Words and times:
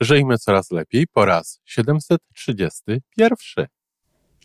Żyjmy 0.00 0.38
coraz 0.38 0.70
lepiej 0.70 1.06
po 1.06 1.24
raz 1.24 1.60
731. 1.64 3.66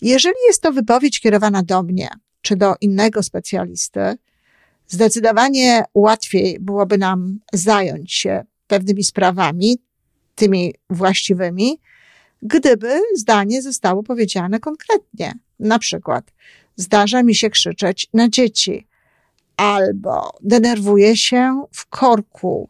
Jeżeli 0.02 0.36
jest 0.48 0.62
to 0.62 0.72
wypowiedź 0.72 1.20
kierowana 1.20 1.64
do 1.64 1.84
mnie 1.84 2.10
czy 2.42 2.56
do 2.56 2.76
innego 2.82 3.24
specjalisty, 3.24 4.18
zdecydowanie 4.88 5.84
łatwiej 5.94 6.58
byłoby 6.60 6.98
nam 6.98 7.40
zająć 7.54 8.14
się 8.14 8.44
pewnymi 8.68 9.04
sprawami, 9.04 9.78
tymi 10.36 10.74
właściwymi, 10.90 11.80
gdyby 12.42 13.02
zdanie 13.16 13.62
zostało 13.62 14.04
powiedziane 14.04 14.60
konkretnie. 14.60 15.34
Na 15.60 15.80
przykład, 15.80 16.34
zdarza 16.76 17.24
mi 17.24 17.36
się 17.36 17.50
krzyczeć 17.50 18.08
na 18.14 18.30
dzieci, 18.30 18.88
albo 19.58 20.38
denerwuję 20.42 21.18
się 21.18 21.66
w 21.72 21.86
korku, 21.86 22.70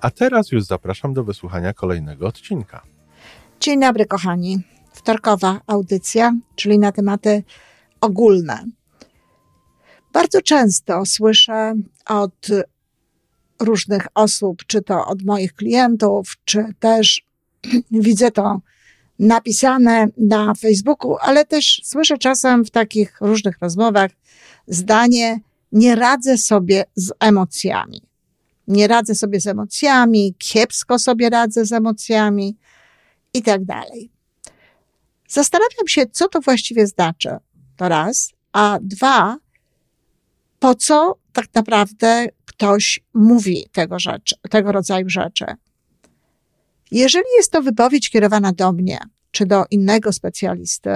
A 0.00 0.10
teraz 0.10 0.52
już 0.52 0.64
zapraszam 0.64 1.14
do 1.14 1.24
wysłuchania 1.24 1.72
kolejnego 1.72 2.26
odcinka. 2.26 2.82
Dzień 3.60 3.80
dobry, 3.80 4.06
kochani. 4.06 4.58
Wtorkowa 4.92 5.60
audycja, 5.66 6.32
czyli 6.54 6.78
na 6.78 6.92
tematy 6.92 7.42
ogólne. 8.00 8.64
Bardzo 10.12 10.42
często 10.42 11.06
słyszę 11.06 11.74
od 12.06 12.46
różnych 13.60 14.06
osób, 14.14 14.66
czy 14.66 14.82
to 14.82 15.06
od 15.06 15.22
moich 15.22 15.54
klientów, 15.54 16.36
czy 16.44 16.64
też 16.78 17.22
widzę 17.90 18.30
to 18.30 18.60
napisane 19.18 20.08
na 20.16 20.54
Facebooku, 20.54 21.16
ale 21.20 21.44
też 21.44 21.80
słyszę 21.84 22.18
czasem 22.18 22.64
w 22.64 22.70
takich 22.70 23.20
różnych 23.20 23.58
rozmowach 23.58 24.10
zdanie: 24.66 25.40
Nie 25.72 25.94
radzę 25.94 26.38
sobie 26.38 26.84
z 26.94 27.12
emocjami 27.20 28.07
nie 28.68 28.88
radzę 28.88 29.14
sobie 29.14 29.40
z 29.40 29.46
emocjami, 29.46 30.34
kiepsko 30.38 30.98
sobie 30.98 31.30
radzę 31.30 31.64
z 31.64 31.72
emocjami 31.72 32.56
i 33.34 33.42
tak 33.42 33.64
dalej. 33.64 34.10
Zastanawiam 35.28 35.88
się, 35.88 36.06
co 36.06 36.28
to 36.28 36.40
właściwie 36.40 36.86
znaczy. 36.86 37.30
To 37.76 37.88
raz. 37.88 38.32
A 38.52 38.78
dwa, 38.82 39.36
po 40.58 40.74
co 40.74 41.18
tak 41.32 41.46
naprawdę 41.54 42.26
ktoś 42.44 43.00
mówi 43.14 43.66
tego, 43.72 43.98
rzeczy, 43.98 44.34
tego 44.50 44.72
rodzaju 44.72 45.08
rzeczy. 45.08 45.44
Jeżeli 46.90 47.26
jest 47.36 47.52
to 47.52 47.62
wypowiedź 47.62 48.10
kierowana 48.10 48.52
do 48.52 48.72
mnie 48.72 48.98
czy 49.30 49.46
do 49.46 49.64
innego 49.70 50.12
specjalisty, 50.12 50.90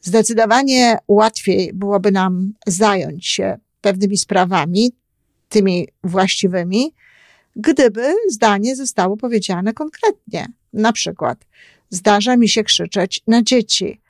zdecydowanie 0.00 0.98
łatwiej 1.08 1.70
byłoby 1.74 2.12
nam 2.12 2.52
zająć 2.66 3.26
się 3.26 3.58
pewnymi 3.80 4.18
sprawami, 4.18 4.92
tymi 5.52 5.88
właściwymi, 6.04 6.94
gdyby 7.56 8.14
zdanie 8.28 8.76
zostało 8.76 9.16
powiedziane 9.16 9.72
konkretnie. 9.72 10.46
Na 10.72 10.92
przykład, 10.92 11.46
zdarza 11.90 12.36
mi 12.36 12.48
się 12.48 12.64
krzyczeć 12.64 13.22
na 13.26 13.42
dzieci, 13.42 14.00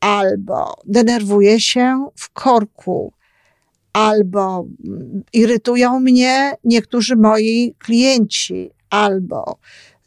albo 0.00 0.74
denerwuję 0.86 1.60
się 1.60 2.08
w 2.16 2.30
korku, 2.30 3.12
albo 3.92 4.66
irytują 5.32 6.00
mnie 6.00 6.52
niektórzy 6.64 7.16
moi 7.16 7.74
klienci, 7.78 8.70
albo 8.90 9.58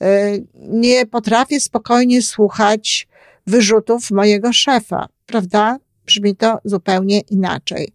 y, 0.03 0.45
nie 0.55 1.05
potrafię 1.05 1.59
spokojnie 1.59 2.21
słuchać 2.21 3.07
wyrzutów 3.47 4.11
mojego 4.11 4.53
szefa, 4.53 5.07
prawda? 5.25 5.77
Brzmi 6.05 6.35
to 6.35 6.59
zupełnie 6.65 7.19
inaczej. 7.19 7.93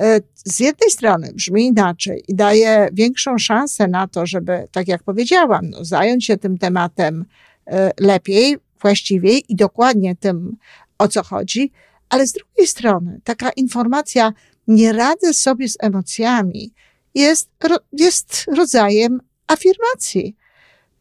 E, 0.00 0.20
z 0.34 0.60
jednej 0.60 0.90
strony 0.90 1.32
brzmi 1.34 1.66
inaczej 1.66 2.24
i 2.28 2.34
daje 2.34 2.88
większą 2.92 3.38
szansę 3.38 3.88
na 3.88 4.08
to, 4.08 4.26
żeby, 4.26 4.68
tak 4.72 4.88
jak 4.88 5.02
powiedziałam, 5.02 5.70
no, 5.70 5.84
zająć 5.84 6.26
się 6.26 6.36
tym 6.36 6.58
tematem 6.58 7.24
e, 7.66 7.90
lepiej, 8.00 8.56
właściwiej 8.80 9.44
i 9.48 9.56
dokładnie 9.56 10.16
tym, 10.16 10.56
o 10.98 11.08
co 11.08 11.22
chodzi, 11.22 11.72
ale 12.08 12.26
z 12.26 12.32
drugiej 12.32 12.66
strony 12.66 13.20
taka 13.24 13.50
informacja, 13.50 14.32
nie 14.68 14.92
radzę 14.92 15.34
sobie 15.34 15.68
z 15.68 15.76
emocjami, 15.80 16.72
jest, 17.14 17.50
jest 17.92 18.44
rodzajem 18.56 19.20
afirmacji. 19.46 20.36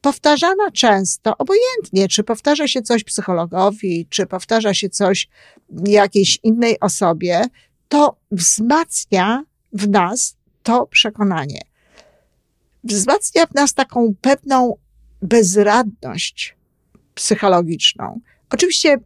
Powtarzana 0.01 0.72
często, 0.73 1.38
obojętnie, 1.38 2.07
czy 2.07 2.23
powtarza 2.23 2.67
się 2.67 2.81
coś 2.81 3.03
psychologowi, 3.03 4.07
czy 4.09 4.25
powtarza 4.25 4.73
się 4.73 4.89
coś 4.89 5.29
jakiejś 5.85 6.39
innej 6.44 6.79
osobie, 6.79 7.41
to 7.90 8.18
wzmacnia 8.31 9.44
w 9.73 9.90
nas 9.90 10.38
to 10.63 10.88
przekonanie. 10.88 11.62
Wzmacnia 12.84 13.46
w 13.46 13.53
nas 13.56 13.73
taką 13.73 14.13
pewną 14.22 14.78
bezradność 15.22 16.56
psychologiczną. 17.16 18.19
Oczywiście 18.50 18.97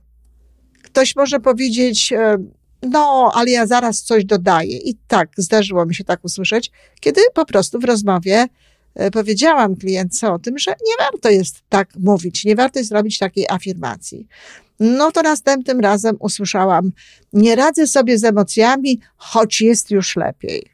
ktoś 0.84 1.16
może 1.16 1.40
powiedzieć, 1.40 2.14
e, 2.14 2.38
no, 2.82 3.32
ale 3.34 3.52
ja 3.52 3.68
zaraz 3.68 4.02
coś 4.02 4.26
dodaję. 4.26 4.78
I 4.78 4.96
tak, 5.08 5.30
zdarzyło 5.38 5.86
mi 5.86 5.96
się 5.96 6.04
tak 6.04 6.26
usłyszeć, 6.26 6.72
kiedy 7.00 7.22
po 7.34 7.46
prostu 7.46 7.80
w 7.80 7.84
rozmowie 7.84 8.48
powiedziałam 9.12 9.76
klientce 9.76 10.32
o 10.32 10.40
tym, 10.40 10.58
że 10.58 10.72
nie 10.72 11.06
warto 11.06 11.30
jest 11.30 11.62
tak 11.70 11.90
mówić, 12.00 12.46
nie 12.46 12.56
warto 12.56 12.80
jest 12.80 12.92
robić 12.92 13.18
takiej 13.18 13.46
afirmacji. 13.50 14.28
No 14.80 15.12
to 15.12 15.22
następnym 15.22 15.80
razem 15.80 16.16
usłyszałam, 16.20 16.92
nie 17.34 17.56
radzę 17.56 17.88
sobie 17.88 18.18
z 18.18 18.24
emocjami, 18.24 19.00
choć 19.18 19.62
jest 19.62 19.92
już 19.92 20.16
lepiej. 20.16 20.66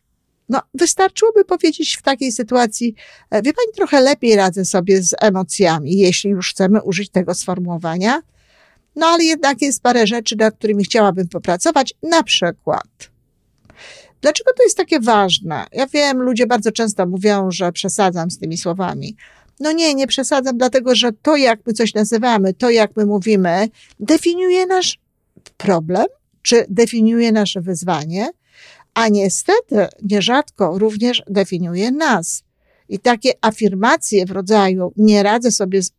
No, 0.49 0.61
wystarczyłoby 0.73 1.45
powiedzieć 1.45 1.95
w 1.95 2.01
takiej 2.01 2.31
sytuacji, 2.31 2.95
e, 3.31 3.41
wie 3.41 3.53
pani, 3.53 3.73
trochę 3.75 4.01
lepiej 4.01 4.35
radzę 4.35 4.65
sobie 4.65 5.03
z 5.03 5.15
emocjami, 5.21 5.97
jeśli 5.97 6.29
już 6.29 6.49
chcemy 6.49 6.81
użyć 6.81 7.09
tego 7.09 7.33
sformułowania. 7.33 8.21
No, 8.95 9.07
ale 9.07 9.23
jednak 9.23 9.61
jest 9.61 9.81
parę 9.81 10.07
rzeczy, 10.07 10.35
nad 10.35 10.55
którymi 10.55 10.83
chciałabym 10.83 11.27
popracować, 11.27 11.93
na 12.03 12.23
przykład. 12.23 13.14
Dlaczego 14.21 14.51
to 14.57 14.63
jest 14.63 14.77
takie 14.77 14.99
ważne? 14.99 15.65
Ja 15.71 15.87
wiem, 15.87 16.21
ludzie 16.21 16.47
bardzo 16.47 16.71
często 16.71 17.05
mówią, 17.05 17.51
że 17.51 17.71
przesadzam 17.71 18.31
z 18.31 18.37
tymi 18.37 18.57
słowami. 18.57 19.15
No 19.59 19.71
nie, 19.71 19.95
nie 19.95 20.07
przesadzam, 20.07 20.57
dlatego 20.57 20.95
że 20.95 21.11
to, 21.21 21.35
jak 21.35 21.59
my 21.65 21.73
coś 21.73 21.93
nazywamy, 21.93 22.53
to, 22.53 22.69
jak 22.69 22.91
my 22.95 23.05
mówimy, 23.05 23.69
definiuje 23.99 24.65
nasz 24.65 24.99
problem, 25.57 26.05
czy 26.41 26.65
definiuje 26.69 27.31
nasze 27.31 27.61
wyzwanie, 27.61 28.29
a 28.93 29.07
niestety 29.07 29.87
nierzadko 30.03 30.79
również 30.79 31.23
definiuje 31.27 31.91
nas. 31.91 32.43
I 32.89 32.99
takie 32.99 33.31
afirmacje 33.41 34.25
w 34.25 34.31
rodzaju 34.31 34.93
nie 34.97 35.23
radzę 35.23 35.51
sobie 35.51 35.83
z 35.83 35.91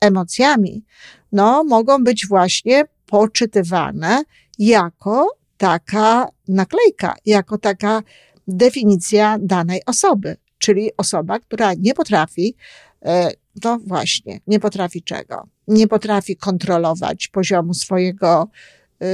emocjami, 0.00 0.84
no, 1.32 1.64
mogą 1.64 2.04
być 2.04 2.26
właśnie 2.26 2.84
poczytywane 3.06 4.22
jako 4.58 5.28
taka 5.62 6.28
naklejka, 6.48 7.14
jako 7.26 7.58
taka 7.58 8.02
definicja 8.48 9.38
danej 9.40 9.80
osoby, 9.86 10.36
czyli 10.58 10.90
osoba, 10.96 11.38
która 11.38 11.74
nie 11.74 11.94
potrafi 11.94 12.54
no 13.64 13.78
właśnie, 13.86 14.40
nie 14.46 14.60
potrafi 14.60 15.02
czego? 15.02 15.48
Nie 15.68 15.88
potrafi 15.88 16.36
kontrolować 16.36 17.28
poziomu 17.28 17.74
swojego 17.74 18.48
y, 19.02 19.06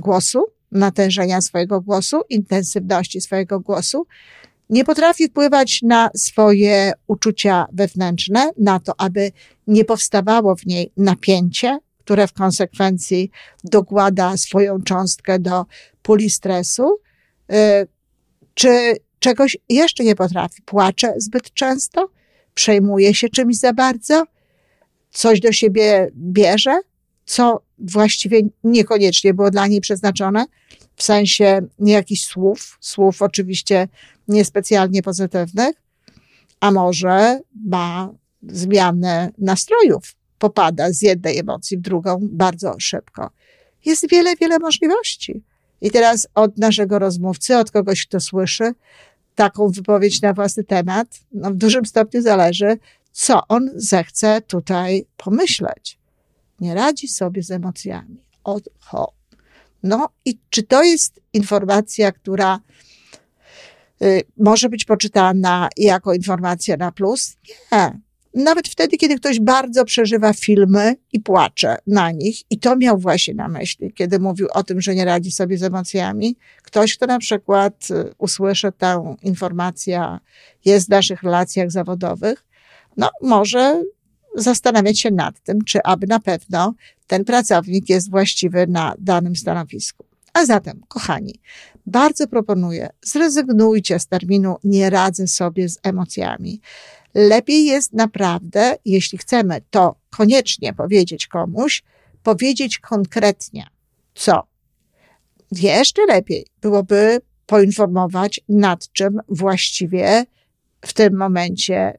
głosu, 0.00 0.44
natężenia 0.72 1.40
swojego 1.40 1.80
głosu, 1.80 2.20
intensywności 2.30 3.20
swojego 3.20 3.60
głosu. 3.60 4.06
Nie 4.70 4.84
potrafi 4.84 5.28
wpływać 5.28 5.82
na 5.82 6.10
swoje 6.16 6.92
uczucia 7.06 7.66
wewnętrzne, 7.72 8.50
na 8.58 8.80
to, 8.80 8.92
aby 8.98 9.32
nie 9.66 9.84
powstawało 9.84 10.56
w 10.56 10.66
niej 10.66 10.92
napięcie, 10.96 11.78
które 12.04 12.26
w 12.26 12.32
konsekwencji 12.32 13.30
dokłada 13.64 14.36
swoją 14.36 14.82
cząstkę 14.82 15.38
do 15.38 15.66
puli 16.02 16.30
stresu, 16.30 16.98
y, 17.52 17.54
czy 18.54 18.96
czegoś 19.18 19.56
jeszcze 19.68 20.04
nie 20.04 20.14
potrafi. 20.14 20.62
Płacze 20.62 21.14
zbyt 21.16 21.52
często, 21.54 22.10
przejmuje 22.54 23.14
się 23.14 23.28
czymś 23.28 23.56
za 23.56 23.72
bardzo, 23.72 24.24
coś 25.10 25.40
do 25.40 25.52
siebie 25.52 26.10
bierze, 26.16 26.80
co 27.24 27.62
właściwie 27.78 28.40
niekoniecznie 28.64 29.34
było 29.34 29.50
dla 29.50 29.66
niej 29.66 29.80
przeznaczone, 29.80 30.44
w 30.96 31.02
sensie 31.02 31.60
jakichś 31.78 32.24
słów, 32.24 32.78
słów 32.80 33.22
oczywiście 33.22 33.88
niespecjalnie 34.28 35.02
pozytywnych, 35.02 35.76
a 36.60 36.70
może 36.70 37.40
ma 37.66 38.10
zmianę 38.42 39.30
nastrojów, 39.38 40.14
popada 40.44 40.92
z 40.92 41.02
jednej 41.02 41.38
emocji 41.38 41.76
w 41.76 41.80
drugą 41.80 42.18
bardzo 42.22 42.74
szybko. 42.78 43.30
Jest 43.84 44.10
wiele, 44.10 44.36
wiele 44.36 44.58
możliwości. 44.58 45.42
I 45.80 45.90
teraz 45.90 46.28
od 46.34 46.58
naszego 46.58 46.98
rozmówcy, 46.98 47.56
od 47.56 47.70
kogoś, 47.70 48.06
kto 48.06 48.20
słyszy 48.20 48.72
taką 49.34 49.68
wypowiedź 49.68 50.22
na 50.22 50.32
własny 50.32 50.64
temat, 50.64 51.08
no 51.32 51.50
w 51.50 51.54
dużym 51.54 51.86
stopniu 51.86 52.22
zależy, 52.22 52.78
co 53.12 53.40
on 53.48 53.70
zechce 53.74 54.42
tutaj 54.46 55.06
pomyśleć. 55.16 55.98
Nie 56.60 56.74
radzi 56.74 57.08
sobie 57.08 57.42
z 57.42 57.50
emocjami. 57.50 58.16
Oho. 58.44 59.12
No 59.82 60.08
i 60.24 60.38
czy 60.50 60.62
to 60.62 60.82
jest 60.82 61.20
informacja, 61.32 62.12
która 62.12 62.60
y, 64.02 64.22
może 64.36 64.68
być 64.68 64.84
poczytana 64.84 65.68
jako 65.76 66.14
informacja 66.14 66.76
na 66.76 66.92
plus? 66.92 67.36
Nie. 67.72 68.03
Nawet 68.34 68.68
wtedy, 68.68 68.96
kiedy 68.96 69.16
ktoś 69.16 69.40
bardzo 69.40 69.84
przeżywa 69.84 70.32
filmy 70.32 70.96
i 71.12 71.20
płacze 71.20 71.76
na 71.86 72.10
nich, 72.10 72.42
i 72.50 72.58
to 72.58 72.76
miał 72.76 72.98
właśnie 72.98 73.34
na 73.34 73.48
myśli, 73.48 73.92
kiedy 73.92 74.18
mówił 74.18 74.48
o 74.52 74.62
tym, 74.62 74.80
że 74.80 74.94
nie 74.94 75.04
radzi 75.04 75.32
sobie 75.32 75.58
z 75.58 75.62
emocjami. 75.62 76.36
Ktoś, 76.62 76.96
kto 76.96 77.06
na 77.06 77.18
przykład 77.18 77.88
y, 77.90 78.14
usłyszy 78.18 78.72
tę 78.72 79.16
informację, 79.22 80.18
jest 80.64 80.86
w 80.86 80.90
naszych 80.90 81.22
relacjach 81.22 81.70
zawodowych, 81.70 82.46
no 82.96 83.10
może 83.22 83.82
zastanawiać 84.34 85.00
się 85.00 85.10
nad 85.10 85.40
tym, 85.40 85.64
czy 85.64 85.82
aby 85.84 86.06
na 86.06 86.20
pewno 86.20 86.74
ten 87.06 87.24
pracownik 87.24 87.88
jest 87.88 88.10
właściwy 88.10 88.66
na 88.66 88.94
danym 88.98 89.36
stanowisku. 89.36 90.04
A 90.32 90.46
zatem, 90.46 90.80
kochani, 90.88 91.40
bardzo 91.86 92.26
proponuję, 92.26 92.90
zrezygnujcie 93.02 93.98
z 93.98 94.06
terminu 94.06 94.56
nie 94.64 94.90
radzę 94.90 95.26
sobie 95.26 95.68
z 95.68 95.78
emocjami. 95.82 96.60
Lepiej 97.14 97.64
jest 97.64 97.92
naprawdę, 97.92 98.76
jeśli 98.84 99.18
chcemy 99.18 99.60
to 99.70 99.96
koniecznie 100.10 100.72
powiedzieć 100.72 101.26
komuś, 101.26 101.82
powiedzieć 102.22 102.78
konkretnie, 102.78 103.66
co. 104.14 104.42
Jeszcze 105.52 106.06
lepiej 106.06 106.46
byłoby 106.60 107.20
poinformować, 107.46 108.40
nad 108.48 108.92
czym 108.92 109.20
właściwie 109.28 110.24
w 110.80 110.92
tym 110.92 111.16
momencie 111.16 111.98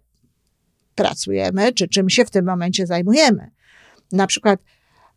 pracujemy, 0.96 1.74
czy 1.74 1.88
czym 1.88 2.10
się 2.10 2.26
w 2.26 2.30
tym 2.30 2.46
momencie 2.46 2.88
zajmujemy. 2.88 3.52
Na 4.12 4.28
przykład, 4.28 4.60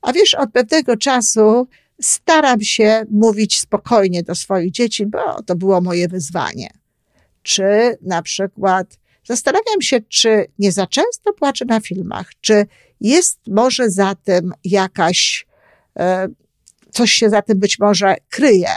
a 0.02 0.12
wiesz, 0.12 0.34
od 0.34 0.52
pewnego 0.52 0.96
czasu 0.96 1.68
staram 2.00 2.60
się 2.60 3.04
mówić 3.10 3.58
spokojnie 3.58 4.22
do 4.22 4.34
swoich 4.34 4.70
dzieci, 4.70 5.06
bo 5.06 5.42
to 5.42 5.56
było 5.56 5.80
moje 5.80 6.08
wyzwanie. 6.08 6.70
Czy 7.42 7.98
na 8.02 8.22
przykład 8.22 8.97
zastanawiam 9.28 9.80
się, 9.80 10.00
czy 10.00 10.46
nie 10.58 10.72
za 10.72 10.86
często 10.86 11.32
płaczę 11.32 11.64
na 11.64 11.80
filmach, 11.80 12.30
czy 12.40 12.66
jest 13.00 13.40
może 13.46 13.90
za 13.90 14.14
tym 14.14 14.52
jakaś, 14.64 15.46
e, 15.98 16.28
coś 16.90 17.12
się 17.12 17.30
za 17.30 17.42
tym 17.42 17.58
być 17.58 17.78
może 17.78 18.16
kryje. 18.28 18.74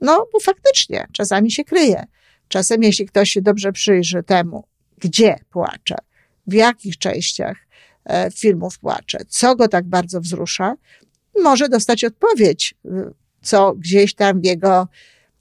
No, 0.00 0.26
bo 0.32 0.40
faktycznie 0.40 1.06
czasami 1.12 1.50
się 1.50 1.64
kryje. 1.64 2.04
Czasem, 2.48 2.82
jeśli 2.82 3.06
ktoś 3.06 3.30
się 3.30 3.42
dobrze 3.42 3.72
przyjrzy 3.72 4.22
temu, 4.22 4.64
gdzie 4.98 5.38
płacze, 5.50 5.96
w 6.46 6.52
jakich 6.52 6.98
częściach 6.98 7.56
e, 8.04 8.30
filmów 8.30 8.78
płacze, 8.78 9.18
co 9.28 9.56
go 9.56 9.68
tak 9.68 9.84
bardzo 9.84 10.20
wzrusza, 10.20 10.74
może 11.42 11.68
dostać 11.68 12.04
odpowiedź, 12.04 12.74
co 13.42 13.74
gdzieś 13.74 14.14
tam 14.14 14.40
w 14.40 14.44
jego 14.44 14.88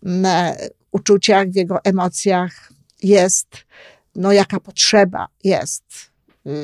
e, 0.06 0.69
uczuciach, 0.92 1.50
w 1.50 1.56
jego 1.56 1.83
emocjach 1.83 2.71
jest, 3.03 3.48
no 4.18 4.31
jaka 4.31 4.60
potrzeba 4.60 5.28
jest. 5.44 5.84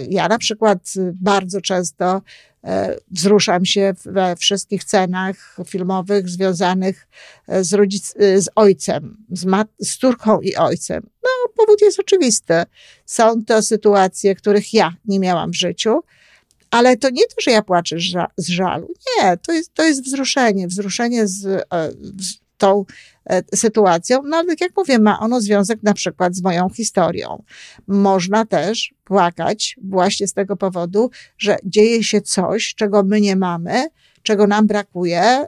Ja 0.09 0.27
na 0.27 0.37
przykład 0.37 0.93
bardzo 1.13 1.61
często 1.61 2.21
e, 2.63 2.97
wzruszam 3.11 3.65
się 3.65 3.93
we 4.05 4.35
wszystkich 4.35 4.83
cenach 4.83 5.57
filmowych 5.65 6.29
związanych 6.29 7.07
z, 7.61 7.73
rodzic, 7.73 8.13
z 8.37 8.49
ojcem, 8.55 9.17
z, 9.31 9.45
mat, 9.45 9.67
z 9.79 9.97
córką 9.97 10.41
i 10.41 10.55
ojcem. 10.55 11.03
No, 11.23 11.29
powód 11.57 11.81
jest 11.81 11.99
oczywisty. 11.99 12.53
Są 13.05 13.45
to 13.45 13.61
sytuacje, 13.61 14.35
których 14.35 14.73
ja 14.73 14.93
nie 15.05 15.19
miałam 15.19 15.51
w 15.51 15.57
życiu, 15.57 15.99
ale 16.71 16.97
to 16.97 17.09
nie 17.09 17.27
to, 17.27 17.35
że 17.41 17.51
ja 17.51 17.61
płaczę 17.61 17.95
z 18.37 18.47
żalu. 18.47 18.93
Nie, 19.17 19.37
to 19.37 19.51
jest, 19.51 19.73
to 19.73 19.83
jest 19.83 20.03
wzruszenie. 20.03 20.67
Wzruszenie 20.67 21.27
z, 21.27 21.45
e, 21.45 21.91
z 22.19 22.42
tą 22.63 22.85
e, 23.25 23.41
sytuacją. 23.55 24.21
No 24.25 24.37
ale 24.37 24.47
tak 24.47 24.61
jak 24.61 24.71
mówię, 24.77 24.99
ma 24.99 25.19
ono 25.19 25.41
związek 25.41 25.83
na 25.83 25.93
przykład 25.93 26.35
z 26.35 26.43
moją 26.43 26.69
historią. 26.69 27.43
Można 27.87 28.45
też 28.45 28.93
płakać 29.03 29.75
właśnie 29.83 30.27
z 30.27 30.33
tego 30.33 30.57
powodu, 30.57 31.09
że 31.37 31.57
dzieje 31.63 32.03
się 32.03 32.21
coś, 32.21 32.75
czego 32.75 33.03
my 33.03 33.21
nie 33.21 33.35
mamy, 33.35 33.87
czego 34.23 34.47
nam 34.47 34.67
brakuje 34.67 35.43
y, 35.43 35.47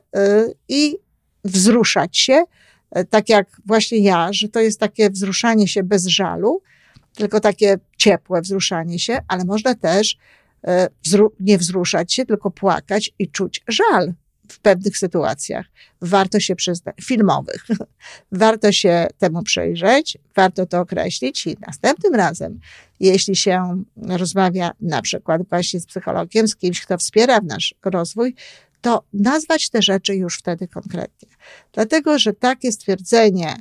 i 0.70 0.98
wzruszać 1.44 2.18
się, 2.18 2.44
e, 2.92 3.06
tak 3.06 3.30
jak 3.30 3.48
właśnie 3.66 3.98
ja, 3.98 4.30
że 4.32 4.50
to 4.50 4.60
jest 4.60 4.80
takie 4.80 5.10
wzruszanie 5.10 5.68
się 5.68 5.84
bez 5.84 6.06
żalu, 6.06 6.62
tylko 7.16 7.40
takie 7.40 7.78
ciepłe 7.98 8.42
wzruszanie 8.42 9.00
się, 9.00 9.20
ale 9.28 9.46
można 9.46 9.76
też 9.76 10.18
E, 10.68 10.90
nie 11.40 11.58
wzruszać 11.58 12.14
się, 12.14 12.26
tylko 12.26 12.52
płakać 12.52 13.12
i 13.20 13.30
czuć 13.30 13.64
żal 13.68 14.14
w 14.50 14.60
pewnych 14.60 14.98
sytuacjach. 14.98 15.66
Warto 16.02 16.40
się 16.40 16.56
przyznać, 16.56 16.96
filmowych. 17.02 17.68
Warto 18.32 18.72
się 18.72 19.08
temu 19.18 19.44
przyjrzeć, 19.44 20.18
warto 20.36 20.66
to 20.66 20.80
określić 20.80 21.48
i 21.48 21.58
następnym 21.68 22.16
razem, 22.16 22.60
jeśli 23.00 23.36
się 23.36 23.84
rozmawia 23.98 24.72
na 24.82 25.02
przykład 25.02 25.42
właśnie 25.50 25.80
z 25.80 25.86
psychologiem, 25.86 26.48
z 26.48 26.56
kimś, 26.56 26.82
kto 26.82 26.98
wspiera 26.98 27.40
nasz 27.44 27.76
rozwój, 27.86 28.36
to 28.82 29.04
nazwać 29.14 29.70
te 29.70 29.82
rzeczy 29.82 30.16
już 30.16 30.38
wtedy 30.38 30.68
konkretnie. 30.68 31.30
Dlatego, 31.74 32.20
że 32.20 32.34
takie 32.34 32.72
stwierdzenie, 32.72 33.56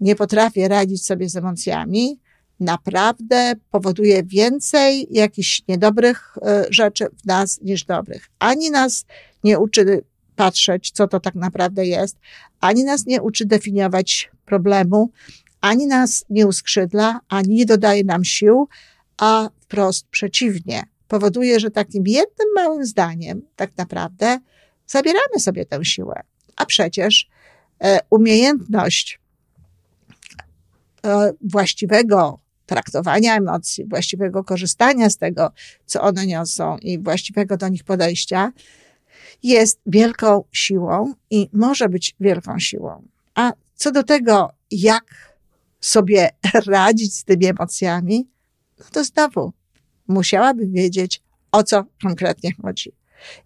nie 0.00 0.16
potrafię 0.16 0.68
radzić 0.68 1.06
sobie 1.06 1.28
z 1.28 1.36
emocjami, 1.36 2.20
naprawdę 2.60 3.52
powoduje 3.70 4.22
więcej 4.22 5.06
jakichś 5.10 5.62
niedobrych 5.68 6.38
e, 6.42 6.64
rzeczy 6.70 7.06
w 7.22 7.26
nas 7.26 7.60
niż 7.60 7.84
dobrych. 7.84 8.30
Ani 8.38 8.70
nas 8.70 9.04
nie 9.44 9.58
uczy 9.58 10.04
patrzeć, 10.36 10.90
co 10.90 11.08
to 11.08 11.20
tak 11.20 11.34
naprawdę 11.34 11.86
jest, 11.86 12.16
ani 12.60 12.84
nas 12.84 13.06
nie 13.06 13.22
uczy 13.22 13.46
definiować 13.46 14.30
problemu, 14.44 15.10
ani 15.60 15.86
nas 15.86 16.24
nie 16.30 16.46
uskrzydla, 16.46 17.20
ani 17.28 17.54
nie 17.54 17.66
dodaje 17.66 18.04
nam 18.04 18.24
sił, 18.24 18.68
a 19.18 19.48
wprost 19.60 20.06
przeciwnie. 20.06 20.82
Powoduje, 21.08 21.60
że 21.60 21.70
takim 21.70 22.04
jednym 22.06 22.48
małym 22.54 22.86
zdaniem 22.86 23.42
tak 23.56 23.76
naprawdę 23.76 24.38
zabieramy 24.86 25.38
sobie 25.38 25.66
tę 25.66 25.84
siłę. 25.84 26.22
A 26.56 26.66
przecież 26.66 27.28
e, 27.84 27.98
umiejętność 28.10 29.20
e, 31.06 31.32
właściwego 31.40 32.38
traktowania 32.66 33.36
emocji, 33.36 33.84
właściwego 33.84 34.44
korzystania 34.44 35.10
z 35.10 35.16
tego, 35.16 35.52
co 35.86 36.02
one 36.02 36.26
niosą 36.26 36.78
i 36.78 36.98
właściwego 36.98 37.56
do 37.56 37.68
nich 37.68 37.84
podejścia, 37.84 38.52
jest 39.42 39.80
wielką 39.86 40.44
siłą 40.52 41.14
i 41.30 41.48
może 41.52 41.88
być 41.88 42.16
wielką 42.20 42.58
siłą. 42.58 43.02
A 43.34 43.52
co 43.74 43.92
do 43.92 44.02
tego, 44.02 44.52
jak 44.70 45.04
sobie 45.80 46.30
radzić 46.66 47.16
z 47.16 47.24
tymi 47.24 47.46
emocjami, 47.46 48.28
no 48.78 48.84
to 48.92 49.04
znowu 49.04 49.52
musiałabym 50.08 50.72
wiedzieć, 50.72 51.22
o 51.52 51.62
co 51.62 51.84
konkretnie 52.02 52.52
chodzi. 52.62 52.92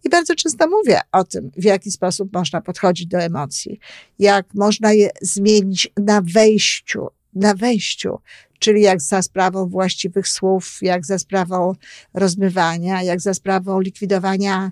I 0.04 0.08
bardzo 0.08 0.34
często 0.34 0.68
mówię 0.68 1.00
o 1.12 1.24
tym, 1.24 1.50
w 1.56 1.64
jaki 1.64 1.90
sposób 1.90 2.32
można 2.32 2.60
podchodzić 2.60 3.06
do 3.06 3.18
emocji, 3.18 3.80
jak 4.18 4.54
można 4.54 4.92
je 4.92 5.10
zmienić 5.22 5.92
na 5.96 6.22
wejściu, 6.22 7.06
na 7.34 7.54
wejściu, 7.54 8.18
czyli 8.58 8.82
jak 8.82 9.02
za 9.02 9.22
sprawą 9.22 9.68
właściwych 9.68 10.28
słów, 10.28 10.78
jak 10.82 11.06
za 11.06 11.18
sprawą 11.18 11.72
rozmywania, 12.14 13.02
jak 13.02 13.20
za 13.20 13.34
sprawą 13.34 13.80
likwidowania 13.80 14.70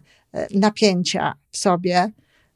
napięcia 0.54 1.34
w 1.50 1.56
sobie, 1.56 2.12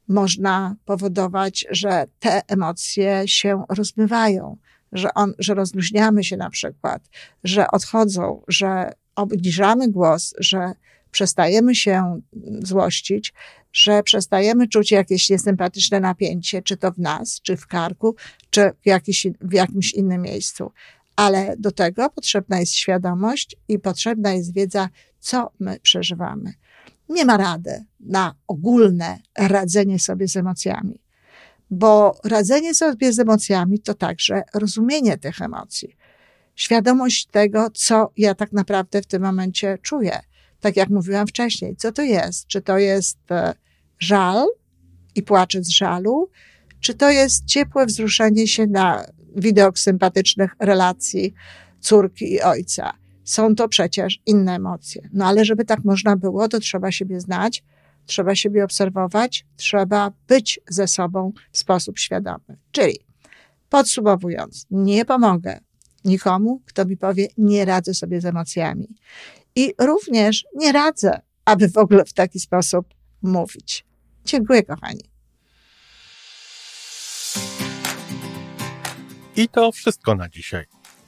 można 0.07 0.75
powodować, 0.85 1.65
że 1.71 2.05
te 2.19 2.41
emocje 2.47 3.23
się 3.25 3.63
rozmywają, 3.69 4.57
że, 4.91 5.13
on, 5.13 5.33
że 5.39 5.53
rozluźniamy 5.53 6.23
się 6.23 6.37
na 6.37 6.49
przykład, 6.49 7.09
że 7.43 7.71
odchodzą, 7.71 8.43
że 8.47 8.91
obniżamy 9.15 9.91
głos, 9.91 10.33
że 10.39 10.73
przestajemy 11.11 11.75
się 11.75 12.21
złościć, 12.59 13.33
że 13.73 14.03
przestajemy 14.03 14.67
czuć 14.67 14.91
jakieś 14.91 15.29
niesympatyczne 15.29 15.99
napięcie, 15.99 16.61
czy 16.61 16.77
to 16.77 16.91
w 16.91 16.97
nas, 16.97 17.41
czy 17.41 17.57
w 17.57 17.67
karku, 17.67 18.15
czy 18.49 18.71
w, 18.81 18.85
jakiś, 18.85 19.27
w 19.41 19.53
jakimś 19.53 19.93
innym 19.93 20.21
miejscu. 20.21 20.71
Ale 21.15 21.55
do 21.59 21.71
tego 21.71 22.09
potrzebna 22.09 22.59
jest 22.59 22.73
świadomość 22.73 23.55
i 23.67 23.79
potrzebna 23.79 24.33
jest 24.33 24.53
wiedza, 24.53 24.89
co 25.19 25.51
my 25.59 25.79
przeżywamy. 25.79 26.53
Nie 27.09 27.25
ma 27.25 27.37
rady 27.37 27.85
na 27.99 28.35
ogólne 28.47 29.17
radzenie 29.37 29.99
sobie 29.99 30.27
z 30.27 30.37
emocjami. 30.37 31.01
Bo 31.71 32.17
radzenie 32.23 32.75
sobie 32.75 33.13
z 33.13 33.19
emocjami 33.19 33.79
to 33.79 33.93
także 33.93 34.43
rozumienie 34.53 35.17
tych 35.17 35.41
emocji. 35.41 35.95
Świadomość 36.55 37.25
tego, 37.25 37.69
co 37.73 38.11
ja 38.17 38.35
tak 38.35 38.51
naprawdę 38.51 39.01
w 39.01 39.05
tym 39.05 39.21
momencie 39.21 39.77
czuję. 39.81 40.19
Tak 40.59 40.75
jak 40.75 40.89
mówiłam 40.89 41.27
wcześniej, 41.27 41.75
co 41.75 41.91
to 41.91 42.01
jest? 42.01 42.47
Czy 42.47 42.61
to 42.61 42.77
jest 42.77 43.17
e, 43.31 43.53
żal 43.99 44.47
i 45.15 45.23
płaczę 45.23 45.63
z 45.63 45.69
żalu? 45.69 46.29
Czy 46.79 46.93
to 46.93 47.09
jest 47.09 47.45
ciepłe 47.45 47.85
wzruszenie 47.85 48.47
się 48.47 48.67
na 48.67 49.05
widok 49.35 49.79
sympatycznych 49.79 50.55
relacji 50.59 51.33
córki 51.79 52.33
i 52.33 52.41
ojca? 52.41 52.98
Są 53.29 53.55
to 53.55 53.67
przecież 53.67 54.19
inne 54.25 54.55
emocje. 54.55 55.09
No 55.13 55.25
ale 55.25 55.45
żeby 55.45 55.65
tak 55.65 55.83
można 55.83 56.15
było, 56.15 56.47
to 56.47 56.59
trzeba 56.59 56.91
siebie 56.91 57.19
znać, 57.19 57.63
trzeba 58.05 58.35
siebie 58.35 58.63
obserwować, 58.63 59.45
trzeba 59.55 60.11
być 60.27 60.59
ze 60.69 60.87
sobą 60.87 61.31
w 61.51 61.57
sposób 61.57 61.99
świadomy. 61.99 62.57
Czyli 62.71 62.99
podsumowując, 63.69 64.65
nie 64.71 65.05
pomogę 65.05 65.59
nikomu, 66.05 66.61
kto 66.65 66.85
mi 66.85 66.97
powie, 66.97 67.27
nie 67.37 67.65
radzę 67.65 67.93
sobie 67.93 68.21
z 68.21 68.25
emocjami. 68.25 68.87
I 69.55 69.73
również 69.79 70.45
nie 70.55 70.71
radzę, 70.71 71.21
aby 71.45 71.69
w 71.69 71.77
ogóle 71.77 72.05
w 72.05 72.13
taki 72.13 72.39
sposób 72.39 72.85
mówić. 73.21 73.85
Dziękuję, 74.25 74.63
kochani. 74.63 75.03
I 79.35 79.49
to 79.49 79.71
wszystko 79.71 80.15
na 80.15 80.29
dzisiaj. 80.29 80.78